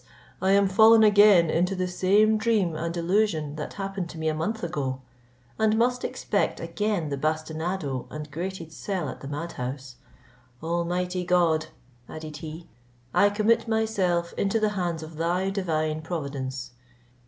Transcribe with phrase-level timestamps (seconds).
[0.41, 4.33] I am fallen again into the same dream and illusion that happened to me a
[4.33, 4.99] month ago,
[5.59, 9.97] and must expect again the bastinado and grated cell at the mad house.
[10.63, 11.67] Almighty God,"
[12.09, 12.67] added he,
[13.13, 16.71] "I commit myself into the hands of thy divine providence.